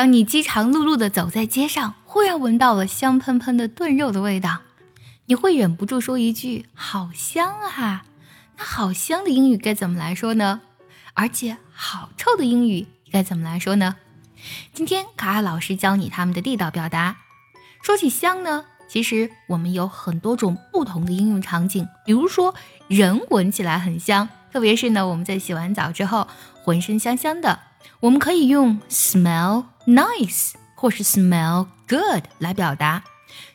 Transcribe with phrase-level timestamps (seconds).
[0.00, 4.60] 当你饥肠辘辘地走在街上，忽然闻到了香喷喷的炖肉的味道，
[5.26, 8.06] 你会忍不住说一句“好香啊”。
[8.56, 10.62] 那“好香”的英语该怎么来说呢？
[11.12, 13.96] 而且“好臭”的英语该怎么来说呢？
[14.72, 17.18] 今天卡卡老师教你他们的地道表达。
[17.82, 21.86] 说起香呢，其实我们有很多种不同的应用场景。
[22.06, 22.54] 比如说，
[22.88, 26.26] 人闻起来很香，特别是呢，我们在洗完澡之后，
[26.62, 27.60] 浑身香香的。
[28.00, 33.02] 我们可以用 smell nice 或是 smell good 来表达。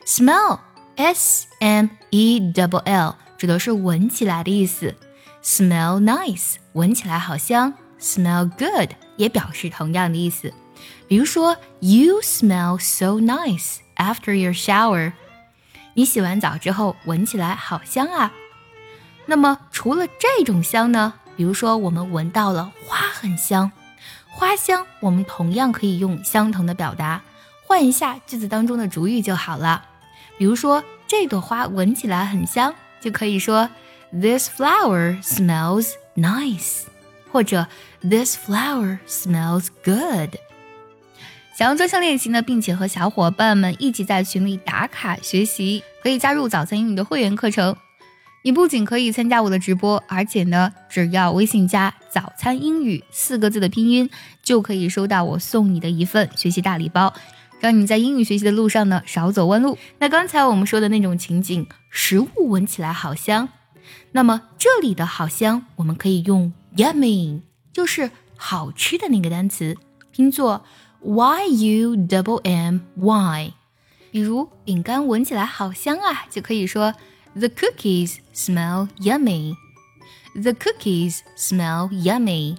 [0.04, 0.60] smell
[0.96, 4.94] s m e double l 指的是闻起来的意思。
[5.42, 7.74] smell nice 闻起来好香。
[8.00, 10.52] smell good 也表示同样的意思。
[11.08, 15.12] 比如说，You smell so nice after your shower。
[15.94, 18.32] 你洗完澡之后闻起来好香啊。
[19.26, 21.14] 那么除了这种香呢？
[21.36, 23.72] 比如说我们闻到了花很香。
[24.38, 27.22] 花香，我们同样可以用相同的表达，
[27.66, 29.82] 换一下句子当中的主语就好了。
[30.36, 33.70] 比如说，这朵花闻起来很香，就可以说
[34.12, 36.82] This flower smells nice，
[37.32, 37.66] 或者
[38.02, 40.36] This flower smells good。
[41.56, 47.74] 想要专项练习呢，并且和小伙伴们一起在群里打卡学习，可以加入早餐英语的会员课程。
[48.46, 54.08] 你不仅可以参加我的直播，而且呢，只要微信加“早餐英语”四个字的拼音，
[54.40, 57.12] 就可以收到我送你的一份学习大礼包，
[57.58, 59.76] 让你在英语学习的路上呢少走弯路。
[59.98, 63.48] 那刚才我们说的那种情景，食物闻起来好香，
[64.12, 67.40] 那么这里的好香，我们可以用 yummy，
[67.72, 69.76] 就是好吃的那个单词，
[70.12, 70.64] 拼作
[71.00, 73.52] y u double m y。
[74.12, 76.94] 比如饼干闻起来好香啊，就可以说。
[77.38, 79.54] The cookies smell yummy.
[80.34, 82.56] The cookies smell yummy.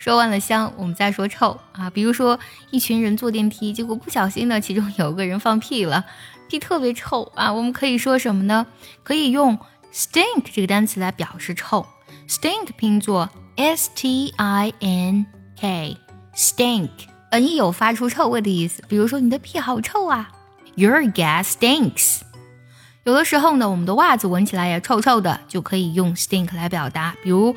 [0.00, 1.88] 说完了香，我们再说臭啊。
[1.88, 2.38] 比如说，
[2.72, 6.04] 一群人坐电梯，结果不小心呢，其中有个人放屁了，
[6.48, 7.52] 屁特别臭啊。
[7.52, 8.66] 我们可以说什么呢？
[9.04, 9.56] 可以用
[9.92, 11.86] stink 这个单词来表示臭。
[12.28, 15.26] stink 拼作 s t i n
[15.60, 16.90] k，stink，
[17.30, 18.82] 本意有发出臭味的意思。
[18.88, 20.32] 比如说，你的屁好臭啊
[20.74, 22.22] ，Your gas stinks。
[23.08, 27.16] 有的时候呢，我们的袜子闻起来也臭臭的，就可以用 stink 来表达。
[27.22, 27.56] 比如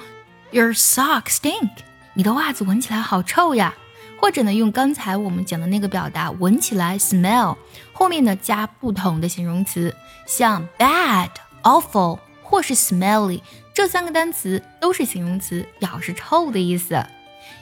[0.51, 1.71] ，Your socks stink，
[2.13, 3.73] 你的袜子闻起来好臭呀。
[4.21, 7.57] 或者呢，用刚才我们讲的那个表达，闻起来 smell，
[7.91, 9.93] 后面呢加不同的形容词，
[10.25, 11.31] 像 bad、
[11.63, 13.41] awful 或是 smelly
[13.73, 17.05] 这三个单词都是形容词，表示臭的意思。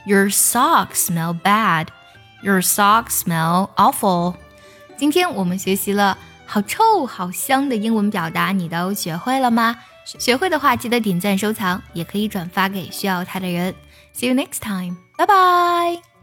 [0.06, 1.88] Your socks smell bad.
[2.44, 4.35] Your socks smell awful.
[4.95, 6.19] 今天我们学习了。
[6.52, 9.76] 好臭好香的英文表达，你都学会了吗？
[10.04, 13.76] 学会的话，记得点赞收藏，也可以转发给需要它的人。
[14.16, 16.19] See you next time，拜拜。